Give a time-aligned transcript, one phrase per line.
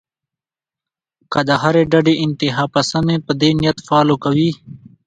[1.31, 4.51] کۀ د هرې ډډې انتها پسند مې پۀ دې نيت فالو کوي